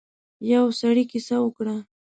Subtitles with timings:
[0.51, 1.75] يو سړی کيسه وکړه.